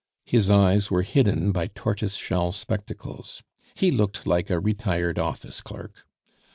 [0.25, 3.43] His eyes were hidden by tortoise shell spectacles.
[3.75, 6.07] He looked like a retired office clerk.